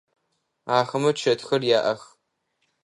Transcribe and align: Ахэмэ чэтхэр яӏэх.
Ахэмэ 0.77 1.11
чэтхэр 1.19 1.61
яӏэх. 1.77 2.01